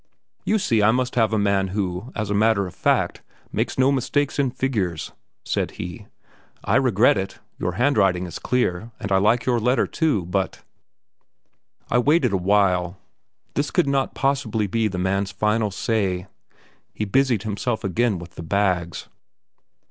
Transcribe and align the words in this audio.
"You 0.45 0.57
see 0.57 0.81
I 0.81 0.89
must 0.89 1.13
have 1.13 1.31
a 1.31 1.37
man 1.37 1.67
who, 1.67 2.11
as 2.15 2.31
a 2.31 2.33
matter 2.33 2.65
of 2.65 2.73
fact, 2.73 3.21
makes 3.51 3.77
no 3.77 3.91
mistakes 3.91 4.39
in 4.39 4.49
figures," 4.49 5.11
said 5.45 5.69
he. 5.77 6.07
"I 6.63 6.77
regret 6.77 7.19
it, 7.19 7.37
your 7.59 7.73
handwriting 7.73 8.25
is 8.25 8.39
clear, 8.39 8.89
and 8.99 9.11
I 9.11 9.19
like 9.19 9.45
your 9.45 9.59
letter, 9.59 9.85
too, 9.85 10.25
but" 10.25 10.63
I 11.91 11.99
waited 11.99 12.33
a 12.33 12.37
while; 12.37 12.97
this 13.53 13.69
could 13.69 13.85
not 13.87 14.15
possibly 14.15 14.65
be 14.65 14.87
the 14.87 14.97
man's 14.97 15.29
final 15.31 15.69
say. 15.69 16.25
He 16.95 17.05
busied 17.05 17.43
himself 17.43 17.83
again 17.83 18.17
with 18.17 18.33
the 18.33 18.41
bags. 18.41 19.07